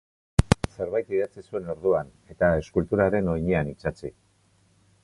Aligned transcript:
Zerbait 0.77 1.11
idatzi 1.17 1.43
zuen 1.45 1.69
orduan 1.75 2.09
eta 2.35 2.51
eskulturaren 2.63 3.31
oinean 3.37 3.73
itsatsi. 3.75 4.15